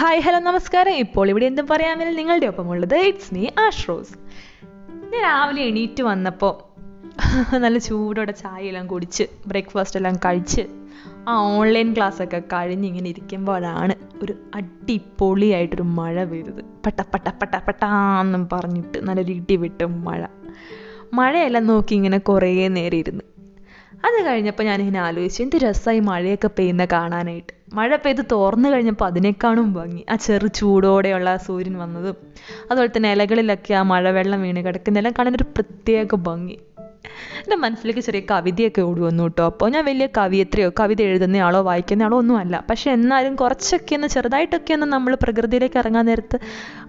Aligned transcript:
Hi 0.00 0.20
hello 0.20 0.38
നമസ്കാരം. 0.38 0.92
ഇപ്പോൾ 0.92 1.28
ഇവിടെ 1.28 1.46
എന്തും 1.46 1.66
പറയാമെങ്കിൽ 1.66 2.16
നിങ്ങളുടെ 2.16 2.46
ഒപ്പമുള്ളത് 2.46 2.94
ഇറ്റ്സ് 2.96 3.34
മീ 3.34 3.46
ആഷ്റോസ് 3.58 4.14
ഞാൻ 5.12 5.22
രാവിലെ 5.22 5.62
എണീറ്റ് 5.62 6.02
വന്നപ്പോൾ 6.02 6.70
നല്ല 7.58 7.78
ചൂടോടെ 7.78 8.32
ചായ 8.32 8.62
എല്ലാം 8.62 8.86
കുടിച്ച് 8.86 9.24
ബ്രേക്ക്ഫാസ്റ്റ് 9.46 9.98
എല്ലാം 9.98 10.16
കഴിച്ച് 10.16 10.60
ആ 11.28 11.34
ഓൺലൈൻ 11.34 11.96
ക്ലാസ് 11.96 12.22
ഒക്കെ 12.22 12.42
കഴിഞ്ഞ് 12.52 12.88
ഇങ്ങനെ 12.88 13.10
ഇരിക്കുമ്പോഴാണ് 13.10 13.94
ഒരു 14.22 14.34
അടിപൊളിയായിട്ടൊരു 14.54 15.82
മഴ 15.82 16.24
പെയ്തത്. 16.24 16.64
പട്ട 16.86 17.00
പട്ട 17.14 17.28
പട്ട 17.28 17.56
പട്ടാന്നും 17.56 18.48
പറഞ്ഞിട്ട് 18.52 18.98
നല്ലൊരു 18.98 19.32
ഇടി 19.32 19.56
വിട്ട് 19.56 19.84
മഴ. 19.84 20.26
മഴയെല്ലാം 21.12 21.66
നോക്കി 21.66 21.94
ഇങ്ങനെ 21.94 22.18
കുറേ 22.18 22.68
നേരം 22.68 22.96
ഇരുന്ന്. 22.96 23.22
അത് 23.94 24.26
കഴിഞ്ഞപ്പോൾ 24.26 24.62
ഞാനിങ്ങനെ 24.62 25.00
ആലോചിച്ചു 25.00 25.42
എന്ത് 25.42 25.56
രസമായി 25.56 26.00
മഴയൊക്കെ 26.00 26.50
പെയ്യുന്ന 26.58 26.84
കാണാനായിട്ട്. 26.84 27.59
മഴ 27.74 27.96
പെയ്ത് 27.96 28.24
തോർന്നു 28.32 28.68
കഴിഞ്ഞപ്പോൾ 28.68 29.04
അതിനേക്കാളും 29.04 29.72
ഭംഗി. 29.72 30.04
ആ 30.10 30.16
ചെറു 30.16 30.46
ചൂടോടെയുള്ള 30.46 31.36
സൂര്യൻ 31.36 31.78
വന്നതും 31.78 32.16
അതുപോലെ 32.70 32.90
തന്നെ 32.96 33.12
ഇലകളിലൊക്കെ 33.12 33.74
ആ 33.74 33.82
മഴവെള്ളം 33.82 34.42
വീണ് 34.42 34.56
കിടക്കുന്നതെല്ലാം 34.56 35.14
കാണാൻ 35.18 35.34
ഒരു 35.36 35.42
പ്രത്യേക 35.42 36.14
ഭംഗി. 36.14 36.58
എന്റെ 37.38 37.56
മനസ്സിലേക്ക് 37.56 38.00
ചെറിയ 38.00 38.22
കവിതയൊക്കെ 38.30 38.82
ഓടി 38.82 39.00
വന്നു 39.00 39.22
കേട്ടോ. 39.22 39.46
അപ്പോൾ 39.46 39.70
ഞാൻ 39.70 39.84
വലിയ 39.84 40.08
കവിയത്രയോ 40.18 40.70
കവിത 40.70 41.02
എഴുതുന്ന 41.02 41.06
ആളോ 41.06 41.12
എഴുതുന്നയാളോ 41.12 41.62
വായിക്കുന്നയാളോ 41.62 42.18
ഒന്നുമല്ല 42.18 42.64
പക്ഷേ 42.70 42.90
എന്നാലും 42.90 43.34
കുറച്ചൊക്കെ 43.36 43.94
ഒന്ന് 43.94 44.08
ചെറുതായിട്ടൊക്കെ 44.08 44.74
ഒന്ന് 44.74 44.86
നമ്മൾ 44.86 45.14
പ്രകൃതിയിലേക്ക് 45.22 45.78
ഇറങ്ങാൻ 45.78 46.04
നേരത്ത് 46.04 46.38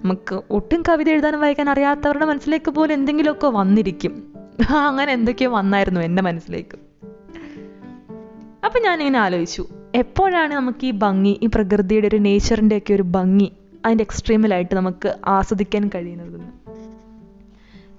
നമുക്ക് 0.03 0.41
ഒട്ടും 0.50 0.84
കവിത 0.89 1.09
എഴുതാനും 1.09 1.41
വായിക്കാൻ 1.41 1.70
അറിയാത്തവരുടെ 1.70 2.25
മനസ്സിലേക്ക് 2.25 2.72
പോലും 2.72 2.94
എന്തെങ്കിലുമൊക്കെ 2.94 3.48
വന്നിരിക്കും. 3.48 4.34
അങ്ങനെ 4.70 5.13
എന്തൊക്കെയോ 5.13 5.52
വന്നായിരുന്നു 5.52 6.02
എന്റെ 6.02 6.22
മനസ്സിലേക്ക്. 6.22 6.77
അപ്പം 8.66 8.81
ഞാനിങ്ങനെ 8.81 9.20
ആലോചിച്ചു. 9.20 9.67
എപ്പോഴാണ് 9.95 10.53
നമുക്ക് 10.53 10.86
ഈ 10.86 10.92
ഭംഗി 10.92 11.39
ഈ 11.42 11.45
പ്രകൃതിയുടെ 11.45 12.08
ഒരു 12.08 12.16
നേച്ചറിന്റെ 12.16 12.78
ഒക്കെ 12.78 12.94
ഒരു 12.94 13.02
ഭംഗി 13.02 13.52
അതിന്റെ 13.86 14.02
എക്സ്ട്രീമിലായിട്ട് 14.02 14.75
നമുക്ക് 14.75 15.16
ആസ്വദിക്കാൻ 15.25 15.89
കഴിയുന്നതെന്ന് 15.95 16.52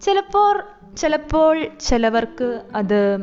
ചിലപ്പോൾ 0.03 0.63
ചിലപ്പോൾ 0.97 1.67
ചിലവർക്ക് 1.81 2.61
അത് 2.75 3.19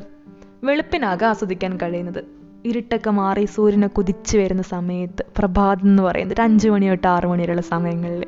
വെളുപ്പിനാകാം 0.64 1.30
ആസ്വദിക്കാൻ 1.30 1.78
കഴിയുന്നത്. 1.78 2.23
ഇരുട്ടൊക്കെ 2.66 3.09
മാറി 3.09 3.45
സൂര്യനെ 3.45 3.88
കുതിച്ചു 3.88 4.38
വരുന്ന 4.38 4.64
സമയത്ത് 4.64 5.25
പ്രഭാതം 5.38 5.81
എന്ന് 5.81 6.03
പറയുന്നത് 6.03 6.36
ഒരു 6.36 6.42
അഞ്ച് 6.42 6.70
മണി 6.70 6.88
തൊട്ട് 6.88 7.08
ആറ് 7.08 7.25
മണി 7.25 7.42
വരെയുള്ള 7.42 7.62
സമയങ്ങളിൽ. 7.62 8.25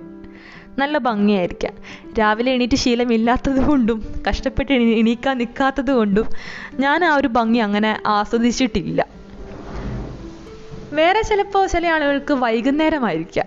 നല്ല 0.78 0.98
ഭംഗിയായിരിക്കാം. 0.98 1.74
രാവിലെ 2.20 2.52
എണീറ്റ് 2.52 2.76
ശീലമില്ലാത്തത് 2.76 3.66
കൊണ്ടും 3.66 4.04
കഷ്ടപ്പെട്ട് 4.30 4.72
എണീ 4.72 5.00
എണീക്കാൻ 5.00 5.38
നിൽക്കാത്തത് 5.38 5.92
കൊണ്ടും 5.92 6.26
ഞാൻ 6.80 7.06
ആ 7.06 7.16
ഒരു 7.16 7.28
ഭംഗി 7.28 7.60
അങ്ങനെ 7.60 8.02
ആസ്വദിച്ചിട്ടില്ല. 8.08 9.21
വേറെ 10.94 11.22
ചിലപ്പോൾ 11.22 11.68
ചില 11.68 11.88
ആളുകൾക്ക് 11.88 12.34
വൈകുന്നേരമായിരിക്കാം. 12.34 13.46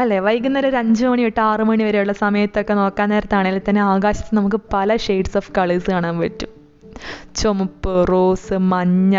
അല്ലേ? 0.00 0.18
വൈകുന്നേരം 0.18 0.68
ഒരു 0.68 0.76
അഞ്ച് 0.76 1.06
മണി 1.06 1.22
തൊട്ട് 1.22 1.40
ആറ് 1.40 1.60
മണി 1.60 1.84
വരെയുള്ള 1.84 2.12
സമയത്തൊക്കെ 2.12 2.74
നോക്കാൻ 2.74 3.08
നേരത്താണെങ്കിൽ 3.08 3.60
തന്നെ 3.68 3.80
ആകാശത്ത് 3.80 4.34
നമുക്ക് 4.34 4.60
പല 4.72 4.96
ഷെയ്ഡ്സ് 4.96 5.36
ഓഫ് 5.36 5.52
കളേഴ്സ് 5.58 5.90
കാണാൻ 5.90 6.18
പറ്റും. 6.18 6.48
ചുമപ്പ് 7.36 8.08
റോസ് 8.10 8.58
മഞ്ഞ 8.58 9.18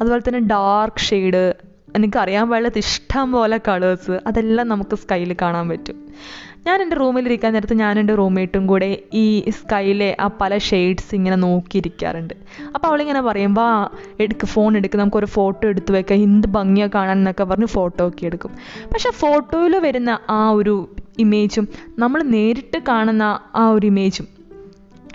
അതുപോലെ 0.00 0.28
തന്നെ 0.28 0.40
ഡാർക്ക് 0.40 0.98
ഷെയ്ഡ് 0.98 1.54
എനിക്കറിയാൻ 1.96 2.50
പാടില്ലാത്ത 2.50 2.78
ഇഷ്ടം 2.78 3.32
പോലെ 3.32 3.60
കളേഴ്സ് 3.68 4.20
അതെല്ലാം 4.26 4.68
നമുക്ക് 4.68 4.96
സ്കൈയിൽ 4.96 5.36
കാണാൻ 5.42 5.68
പറ്റും. 5.68 6.08
ഞാൻ 6.66 6.82
എന്റെ 6.82 6.96
റൂമിലിരിക്കാൻ 6.96 7.52
നേരത്ത് 7.52 7.74
ഞാൻ 7.74 7.98
എന്റെ 7.98 8.14
റൂംമേറ്റും 8.14 8.66
കൂടെ 8.66 9.02
ഈ 9.14 9.50
സ്കൈയിലെ 9.50 10.16
ആ 10.20 10.30
പല 10.40 10.58
ഷെയ്ഡ്സ് 10.58 11.14
ഇങ്ങനെ 11.14 11.36
നോക്കിയിരിക്കാറുണ്ട്. 11.36 12.34
അപ്പോൾ 12.74 12.88
അവളിങ്ങനെ 12.88 13.20
പറയുമ്പോൾ 13.20 13.60
ആ 13.60 13.90
എടുക്ക് 14.20 14.46
ഫോൺ 14.46 14.76
എടുക്ക് 14.76 14.98
നമുക്കൊരു 14.98 15.26
ഫോട്ടോ 15.26 15.68
എടുത്ത് 15.68 15.92
വെക്കാം. 15.92 16.18
എന്ത് 16.18 16.48
ഭംഗിയാണ് 16.48 16.90
കാണാൻ 16.94 17.18
എന്നൊക്കെ 17.18 17.44
പറഞ്ഞ് 17.44 17.66
ഫോട്ടോ 17.66 18.08
ഒക്കെ 18.08 18.26
എടുക്കും. 18.26 18.50
പക്ഷേ 18.92 19.10
ഫോട്ടോയിൽ 19.10 19.76
വരുന്ന 19.76 20.18
ആ 20.30 20.50
ഒരു 20.50 20.96
ഇമേജും 21.18 21.68
നമ്മൾ 21.98 22.22
നേരിട്ട് 22.22 22.78
കാണുന്ന 22.88 23.40
ആ 23.54 23.68
ഒരു 23.68 23.86
ഇമേജും 23.86 24.28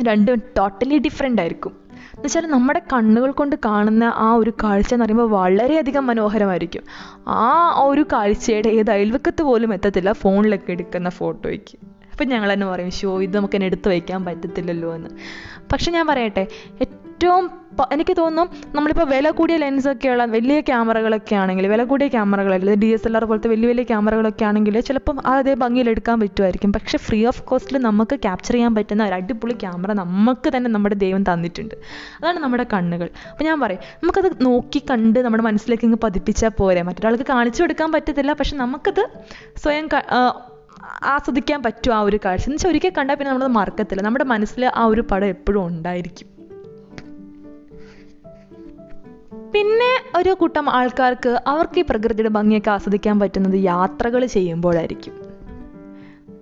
രണ്ടും 0.01 0.41
ടോട്ടലി 0.57 0.97
ഡിഫറെന്റ് 0.97 1.41
ആയിരിക്കും. 1.41 1.82
എന്നുവെച്ചാൽ 2.23 2.51
നമ്മുടെ 2.51 2.81
കണ്ണുകൾ 2.93 3.31
കൊണ്ട് 3.31 3.55
കാണുന്ന 3.65 4.03
ആ 4.03 4.33
ഒരു 4.33 4.51
കാഴ്ച 4.63 4.93
എന്ന് 4.93 5.05
പറയുമ്പോൾ 5.05 5.29
വളരെയധികം 5.29 6.07
മനോഹരമായിരിക്കും. 6.07 6.83
ആ 7.27 7.81
ഒരു 7.83 8.05
കാഴ്ചയുടെ 8.13 8.69
ഏത് 8.69 8.91
അയൽവക്കത്ത് 8.91 9.43
പോലും 9.43 9.73
എത്തത്തില്ല 9.73 10.11
ഫോണിലൊക്കെ 10.11 10.71
എടുക്കുന്ന 10.71 11.09
ഫോട്ടോയ്ക്ക്. 11.09 11.75
അപ്പം 12.11 12.27
ഞങ്ങൾ 12.27 12.53
തന്നെ 12.53 12.67
പറയും 12.67 12.91
ഷോ 12.91 13.21
ഇത് 13.21 13.35
നമുക്ക് 13.37 13.55
എന്നെ 13.55 13.65
എടുത്ത് 13.65 13.89
വയ്ക്കാൻ 13.89 14.25
പറ്റത്തില്ലല്ലോ 14.25 14.95
എന്ന്. 14.95 15.09
പക്ഷെ 15.73 15.91
ഞാൻ 15.91 16.07
പറയട്ടെ 16.07 16.47
ഏറ്റവും 17.23 17.45
എനിക്ക് 17.93 18.13
തോന്നുന്നു 18.19 18.71
നമ്മളിപ്പോൾ 18.75 19.05
വില 19.11 19.27
കൂടിയ 19.37 19.57
ലെൻസൊക്കെയുള്ള 19.61 20.23
വലിയ 20.33 20.57
ക്യാമറകളൊക്കെ 20.69 21.35
ആണെങ്കിൽ 21.41 21.65
വില 21.73 21.81
കൂടിയ 21.91 22.07
ക്യാമറകളല്ല 22.15 22.73
ഡി 22.81 22.89
എസ് 22.95 23.05
എൽ 23.07 23.13
ആർ 23.17 23.23
പോലത്തെ 23.29 23.49
വലിയ 23.53 23.67
വലിയ 23.71 23.83
ക്യാമറകളൊക്കെ 23.91 24.43
ആണെങ്കിൽ 24.47 24.75
ചിലപ്പം 24.87 25.17
അതേ 25.33 25.53
ഭംഗിയിൽ 25.63 25.87
എടുക്കാൻ 25.93 26.17
പറ്റുമായിരിക്കും. 26.23 26.71
പക്ഷെ 26.77 26.97
ഫ്രീ 27.05 27.19
ഓഫ് 27.31 27.41
കോസ്റ്റിൽ 27.49 27.77
നമുക്ക് 27.87 28.15
ക്യാപ്ചർ 28.25 28.55
ചെയ്യാൻ 28.55 28.73
പറ്റുന്ന 28.77 29.05
ഒരു 29.09 29.15
അടിപൊളി 29.19 29.55
ക്യാമറ 29.63 29.93
നമുക്ക് 30.01 30.51
തന്നെ 30.55 30.71
നമ്മുടെ 30.75 30.97
ദൈവം 31.05 31.23
തന്നിട്ടുണ്ട്. 31.29 31.75
അതാണ് 32.19 32.41
നമ്മുടെ 32.45 32.65
കണ്ണുകൾ. 32.73 33.09
അപ്പോൾ 33.31 33.47
ഞാൻ 33.49 33.57
പറയും 33.63 33.81
നമുക്കത് 34.03 34.29
നോക്കി 34.49 34.81
കണ്ട് 34.91 35.19
നമ്മുടെ 35.27 35.45
മനസ്സിലേക്ക് 35.49 35.87
ഇങ്ങ് 35.89 36.01
പതിപ്പിച്ചാൽ 36.07 36.53
പോരെ. 36.59 36.83
മറ്റൊരാൾക്ക് 36.89 37.27
കാണിച്ചു 37.33 37.63
കൊടുക്കാൻ 37.63 37.91
പറ്റത്തില്ല 37.95 38.33
പക്ഷെ 38.41 38.57
നമുക്കത് 38.63 39.03
സ്വയം 39.63 39.87
ആസ്വദിക്കാൻ 41.15 41.59
പറ്റും 41.67 41.93
ആ 41.97 42.01
ഒരു 42.09 42.17
കാഴ്ച. 42.25 42.45
എന്ന് 42.47 42.57
വെച്ചാൽ 42.57 42.71
ഒരിക്കൽ 42.73 42.93
കണ്ടാൽ 42.99 43.15
പിന്നെ 43.19 43.31
നമ്മളത് 43.31 43.53
മറക്കത്തില്ല. 43.61 44.01
നമ്മുടെ 44.09 44.27
മനസ്സിൽ 44.35 44.63
ആ 44.81 44.85
ഒരു 44.93 45.03
പടം 45.11 45.29
എപ്പോഴും 45.37 45.63
ഉണ്ടായിരിക്കും. 45.71 46.29
പിന്നെ 49.53 50.17
ഒരു 50.17 50.33
കൂട്ടം 50.33 50.69
ആൾക്കാർക്ക് 50.69 51.43
അവർക്ക് 51.47 51.79
ഈ 51.79 51.83
പ്രകൃതിയുടെ 51.89 52.29
ഭംഗിയൊക്കെ 52.29 52.71
ആസ്വദിക്കാൻ 52.71 53.19
പറ്റുന്നത് 53.19 53.63
യാത്രകൾ 53.63 54.25
ചെയ്യുമ്പോഴായിരിക്കും. 54.25 55.13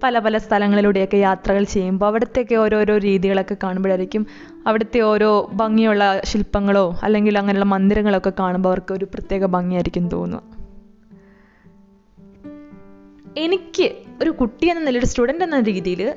പല 0.03 0.19
പല 0.19 0.37
സ്ഥലങ്ങളിലൂടെയൊക്കെ 0.37 1.17
യാത്രകൾ 1.17 1.63
ചെയ്യുമ്പോൾ 1.63 2.05
അവിടത്തെയൊക്കെ 2.05 2.55
ഓരോരോ 2.55 2.97
രീതികളൊക്കെ 2.97 3.57
കാണുമ്പോഴായിരിക്കും 3.63 4.27
അവിടുത്തെ 4.67 4.99
ഓരോ 4.99 5.49
ഭംഗിയുള്ള 5.53 6.21
ശില്പങ്ങളോ 6.25 6.99
അല്ലെങ്കിൽ 7.03 7.37
അങ്ങനെയുള്ള 7.37 7.65
മന്ദിരങ്ങളൊക്കെ 7.65 8.31
കാണുമ്പോൾ 8.39 8.69
അവർക്ക് 8.69 8.93
ഒരു 8.93 9.05
പ്രത്യേക 9.05 9.45
ഭംഗിയായിരിക്കും 9.45 10.07
തോന്നുക. 10.09 10.41
എനിക്ക് 13.37 13.91
ഒരു 14.21 14.29
കുട്ടി 14.29 14.69
എന്ന 14.69 14.83
നിലയിൽ 14.83 15.05
സ്റ്റുഡന്റ് 15.05 15.43
എന്ന 15.43 15.59
രീതിയിൽ 15.59 16.15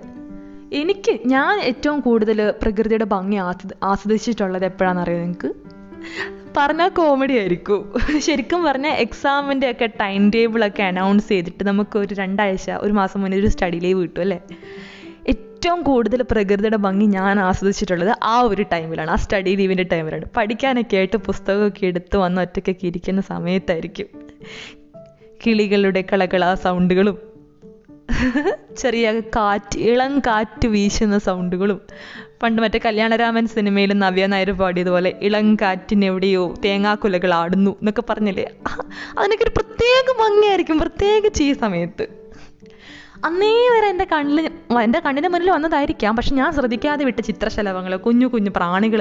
എനിക്ക് 0.73 1.19
ഞാൻ 1.27 1.61
ഏറ്റവും 1.61 2.01
കൂടുതൽ 2.01 2.53
പ്രകൃതിയുടെ 2.63 3.05
ഭംഗി 3.05 3.37
ആസ്വദിച്ചിട്ടുള്ളത് 3.83 4.65
എപ്പോഴാണെന്ന് 4.65 5.03
അറിയാം 5.03 5.21
നിങ്ങൾക്ക്? 5.21 5.55
പറഞ്ഞാൽ 6.57 6.89
കോമഡി 6.89 7.33
ആയിരിക്കും. 7.33 7.95
ശരിക്കും 8.19 8.65
പറഞ്ഞാൽ 8.65 8.93
എക്സാമിന്റെ 8.93 9.71
ഒക്കെ 9.71 9.87
ടൈം 9.87 10.31
ടേബിളൊക്കെ 10.31 10.83
അനൗൺസ് 10.83 11.29
ചെയ്തിട്ട് 11.29 11.65
നമുക്ക് 11.65 11.99
ഒരു 11.99 12.15
രണ്ടാഴ്ച 12.15 12.71
ഒരു 12.71 12.93
മാസം 12.93 13.21
മുന്നേ 13.21 13.39
ഒരു 13.39 13.47
സ്റ്റഡി 13.47 13.77
ലീവ് 13.77 14.03
കിട്ടും 14.03 14.21
അല്ലേ? 14.21 14.41
ഏറ്റവും 15.29 15.83
കൂടുതൽ 15.83 16.25
പ്രകൃതിയുടെ 16.31 16.77
ഭംഗി 16.77 17.05
ഞാൻ 17.05 17.41
ആസ്വദിച്ചിട്ടുള്ളത് 17.41 18.17
ആ 18.23 18.41
ഒരു 18.41 18.63
ടൈമിലാണ് 18.63 19.11
ആ 19.11 19.17
സ്റ്റഡി 19.17 19.51
ലീവിന്റെ 19.55 19.83
ടൈമിലാണ് 19.83 20.25
പഠിക്കാനൊക്കെ 20.37 20.97
ആയിട്ട് 20.97 21.17
പുസ്തകമൊക്കെ 21.17 21.87
എടുത്ത് 21.87 22.17
വന്ന് 22.17 22.41
ഒറ്റയ്ക്കൊക്കെ 22.41 22.87
ഇരിക്കുന്ന 22.87 23.21
സമയത്തായിരിക്കും. 23.21 24.07
കിളികളുടെ 25.47 26.05
കളകള 26.13 26.55
സൗണ്ടുകളും 26.55 27.35
ചെറിയ 28.77 29.21
കാറ്റ് 29.21 29.79
ഇളം 29.79 30.19
കാറ്റ് 30.19 30.67
വീശുന്ന 30.67 31.19
സൗണ്ടുകളും 31.19 31.81
പണ്ട് 32.45 32.63
മറ്റേ 32.63 32.81
കല്യാണരാമൻ 32.85 33.47
സിനിമയിൽ 33.47 33.93
നവ്യ 33.93 34.27
നായർ 34.27 34.51
പാടിയതുപോലെ 34.51 35.11
ഇളം 35.21 35.57
കാറ്റിനെവിടെയോ 35.57 36.55
തേങ്ങാക്കുലകൾ 36.65 37.35
ആടുന്നു 37.35 37.71
എന്നൊക്കെ 37.71 38.03
പറഞ്ഞില്ലേ? 38.11 38.47
അതിനൊക്കെ 39.19 39.45
ഒരു 39.45 39.53
പ്രത്യേക 39.57 40.07
ഭംഗിയായിരിക്കും 40.23 40.79
പ്രത്യേക 40.79 41.43
ഈ 41.43 41.53
സമയത്ത്. 41.53 42.07
അന്നേ 43.25 43.69
വരെ 43.75 43.87
എന്റെ 43.87 44.07
കണ്ണിൽ 44.13 44.51
എന്റെ 44.83 44.99
കണ്ണിന്റെ 44.99 45.29
മുന്നിൽ 45.29 45.51
വന്നതായിരിക്കാം 45.51 46.17
പക്ഷെ 46.17 46.35
ഞാൻ 46.35 46.53
ശ്രദ്ധിക്കാതെ 46.53 47.05
വിട്ട 47.05 47.21
ചിത്രശലഭങ്ങൾ 47.21 47.97
കുഞ്ഞു 47.97 48.27
കുഞ്ഞു 48.27 48.51
പ്രാണികൾ 48.57 49.01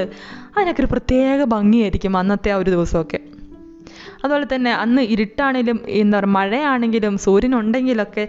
അതിനൊക്കെ 0.58 0.82
ഒരു 0.82 0.90
പ്രത്യേക 0.92 1.44
ഭംഗിയായിരിക്കും 1.44 2.18
അന്നത്തെ 2.18 2.52
ആ 2.52 2.56
ഒരു 2.56 2.70
ദിവസമൊക്കെ. 2.70 3.20
അതുപോലെ 4.24 4.48
തന്നെ 4.56 4.74
അന്ന് 4.74 5.02
ഇരുട്ടാണെങ്കിലും 5.02 5.82
എന്താ 5.88 6.20
പറയുക 6.20 6.32
മഴയാണെങ്കിലും 6.32 7.18
സൂര്യനുണ്ടെങ്കിലൊക്കെ 7.18 8.28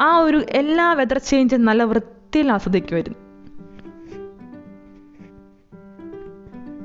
ആ 0.00 0.16
ഒരു 0.18 0.44
എല്ലാ 0.50 0.92
വെതർ 0.92 1.18
ചേഞ്ചും 1.18 1.64
നല്ല 1.64 1.84
വൃത്തിയിൽ 1.84 2.52
ആസ്വദിക്കുമായിരുന്നു. 2.52 3.25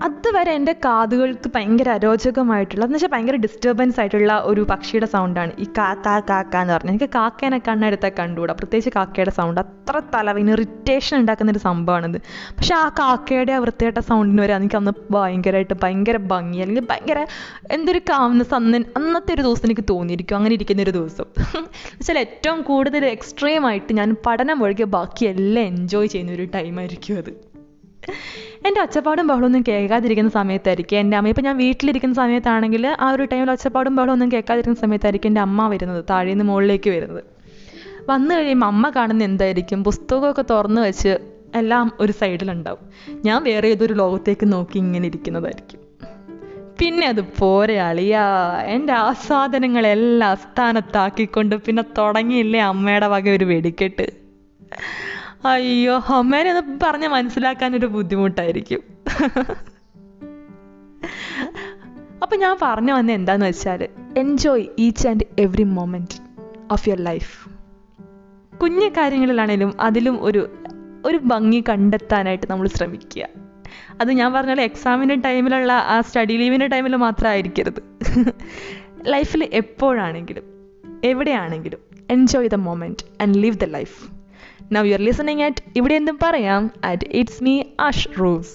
അതുവരെ 0.01 0.51
എന്റെ 0.51 0.73
കാതുകൾക്ക് 0.85 1.51
ഭയങ്കര 1.55 1.89
അരോചകമായിട്ടുള്ള 1.89 2.83
എന്ന് 2.85 2.95
വെച്ചാൽ 2.95 3.09
ഭയങ്കര 3.09 3.35
ഡിസ്റ്റർബൻസ് 3.35 3.99
ആയിട്ടുള്ള 3.99 4.41
ഒരു 4.43 4.61
പക്ഷിയുടെ 4.61 5.05
സൗണ്ടാണ് 5.05 5.51
ഈ 5.59 5.65
കാ 5.77 5.93
കാ 6.05 6.19
കാക്ക 6.19 6.55
എന്ന് 6.57 6.73
പറഞ്ഞാൽ 6.73 6.93
എനിക്ക് 6.93 7.09
കാക്കേനെ 7.15 7.61
കണ്ണെടുത്താൽ 7.67 8.11
കണ്ടുകൂടാ. 8.19 8.53
പ്രത്യേകിച്ച് 8.53 8.91
കാക്കയുടെ 8.95 9.31
സൗണ്ട് 9.31 9.61
അത്ര 9.61 10.01
തലവിന് 10.15 10.51
ഇറിറ്റേഷൻ 10.51 11.17
ഉണ്ടാക്കുന്ന 11.17 11.51
ഒരു 11.51 11.59
സംഭവമാണിത് 11.59 12.17
പക്ഷേ 12.57 12.75
ആ 12.75 12.89
കാക്കയുടെ 12.99 13.53
ആ 13.53 13.57
വൃത്തിയായിട്ട 13.57 13.99
സൗണ്ടിന് 13.99 14.41
വരെ 14.41 14.55
എനിക്ക് 14.55 14.75
അന്ന് 14.75 14.91
ഭയങ്കരമായിട്ട് 15.11 15.73
ഭയങ്കര 15.83 16.17
ഭംഗി 16.17 16.59
അല്ലെങ്കിൽ 16.59 16.87
ഭയങ്കര 16.89 17.27
എന്തൊരു 17.71 17.99
കാവുന്ന 17.99 18.43
അന്ന് 18.55 18.77
അന്നത്തെ 18.95 19.33
ഒരു 19.33 19.41
ദിവസം 19.41 19.67
എനിക്ക് 19.67 19.85
തോന്നിയിരിക്കും. 19.89 20.35
അങ്ങനെ 20.35 20.53
ഇരിക്കുന്ന 20.53 20.81
ഒരു 20.81 20.91
ദിവസം. 20.91 21.25
എന്നുവെച്ചാൽ 21.37 22.19
ഏറ്റവും 22.19 22.61
കൂടുതൽ 22.61 23.05
എക്സ്ട്രീമായിട്ട് 23.05 23.93
ഞാൻ 23.93 24.15
പഠനം 24.25 24.63
ഒഴികെ 24.63 24.83
ബാക്കിയെല്ലാം 24.83 25.65
എൻജോയ് 25.65 26.07
ചെയ്യുന്ന 26.07 26.31
ഒരു 26.31 26.47
ടൈമായിരിക്കും 26.55 27.17
അത്. 27.17 27.50
എന്റെ 28.67 28.81
ഒച്ചപ്പാടും 28.81 29.27
ബഹളമൊന്നും 29.27 29.63
കേൾക്കാതിരിക്കുന്ന 29.67 30.31
സമയത്തായിരിക്കും. 30.31 30.97
എന്റെ 30.97 31.17
അമ്മ 31.17 31.27
ഇപ്പം 31.27 31.43
ഞാൻ 31.43 31.57
വീട്ടിലിരിക്കുന്ന 31.57 32.15
സമയത്താണെങ്കിൽ 32.15 32.87
ആ 32.87 33.11
ഒരു 33.11 33.23
ടൈമിൽ 33.23 33.51
ഒച്ചപ്പാടും 33.51 33.95
ബഹളമൊന്നും 33.95 34.31
കേൾക്കാതിരിക്കുന്ന 34.31 34.79
സമയത്തായിരിക്കും 34.79 35.29
എന്റെ 35.29 35.41
അമ്മ 35.41 35.67
വരുന്നത് 35.67 36.05
താഴേന്ന് 36.09 36.43
മുകളിലേക്ക് 36.43 36.89
വരുന്നത്. 36.89 37.23
വന്നു 38.09 38.35
കഴിയുമ്പോൾ 38.35 38.65
അമ്മ 38.65 38.89
കാണുന്ന 38.89 39.23
എന്തായിരിക്കും? 39.23 39.83
പുസ്തകമൊക്കെ 39.83 40.43
തുറന്ന് 40.49 40.81
വെച്ച് 40.81 41.17
എല്ലാം 41.55 41.91
ഒരു 41.99 42.11
സൈഡിലുണ്ടാവും. 42.11 43.13
ഞാൻ 43.25 43.43
വേറെ 43.43 43.67
ഏതൊരു 43.67 43.93
ലോകത്തേക്ക് 43.93 44.53
നോക്കി 44.53 44.77
ഇങ്ങനെ 44.77 45.05
ഇരിക്കുന്നതായിരിക്കും. 45.07 45.79
പിന്നെ 46.79 47.07
അത് 47.07 47.21
പോരെ 47.39 47.81
അളിയാ 47.81 48.23
എന്റെ 48.65 48.93
ആസ്വാദനങ്ങളെല്ലാം 48.93 50.37
സ്ഥാനത്താക്കിക്കൊണ്ട് 50.37 51.55
പിന്നെ 51.55 51.83
തുടങ്ങിയില്ലേ 51.97 52.59
അമ്മയുടെ 52.59 53.07
വക 53.07 53.29
ഒരു 53.29 53.45
വെടിക്കെട്ട്. 53.45 54.07
അയ്യോ 55.45 56.03
അമ്മേനെ 56.07 56.77
പറഞ്ഞ 56.83 57.07
മനസ്സിലാക്കാൻ 57.07 57.75
ഒരു 57.75 57.85
ബുദ്ധിമുട്ടായിരിക്കും. 57.85 58.81
അപ്പം 62.23 62.39
ഞാൻ 62.39 62.57
പറഞ്ഞു 62.61 62.93
വന്നത് 62.93 63.15
എന്താന്ന് 63.15 63.45
വെച്ചാൽ 63.45 63.87
enjoy 64.17 64.65
each 64.79 65.07
and 65.07 65.23
every 65.39 65.63
moment 65.63 66.21
of 66.71 66.89
your 66.89 67.03
life 67.03 67.49
കുഞ്ഞു 68.57 68.89
കാര്യങ്ങളിലാണേലും 68.89 69.81
അതിലും 69.81 70.23
ഒരു 70.23 70.49
ഒരു 71.05 71.17
ഭംഗി 71.17 71.63
കണ്ടെത്താനായിട്ട് 71.69 72.51
നമ്മൾ 72.51 72.67
ശ്രമിക്കുക. 72.67 73.27
അത് 74.01 74.11
ഞാൻ 74.11 74.33
പറഞ്ഞ 74.33 74.61
എക്സാമിന്റെ 74.61 75.15
ടൈമിലുള്ള 75.15 75.73
ആ 75.73 76.01
സ്റ്റഡി 76.01 76.33
ലീവിന്റെ 76.33 76.67
ടൈമിൽ 76.67 76.95
മാത്രമായിരിക്കരുത്. 76.95 77.83
ലൈഫിൽ 79.07 79.49
എപ്പോഴാണെങ്കിലും 79.53 80.43
എവിടെയാണെങ്കിലും 81.03 81.79
enjoy 82.11 82.49
the 82.49 82.55
moment 82.55 83.23
and 83.23 83.43
live 83.43 83.57
the 83.57 83.63
life 83.63 84.20
now 84.72 84.82
you 84.84 84.94
are 84.94 85.00
listening 85.00 85.42
at 85.42 85.62
ഇവിടെ 85.76 85.94
എന്തും 85.94 86.18
പറയാം 86.22 86.62
അറ്റ് 86.84 87.08
ഇറ്റ്സ് 87.12 87.44
മീ 87.44 87.54
അഷ് 87.80 88.08
റൂസ് 88.20 88.54